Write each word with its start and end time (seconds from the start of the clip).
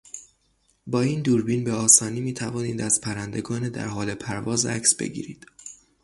با 0.87 1.01
این 1.01 1.21
دوربین 1.21 1.63
به 1.63 1.71
آسانی 1.71 2.21
میتوانید 2.21 2.81
از 2.81 3.01
پرندگان 3.01 3.69
در 3.69 3.87
حال 3.87 4.15
پرواز 4.15 4.65
عکس 4.65 4.95
بگیرید. 4.95 5.45